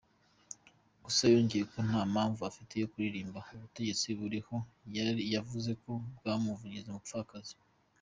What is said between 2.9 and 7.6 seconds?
kuririmba ubutegetsi buriho yavuze ko bwamugize umupfakazi.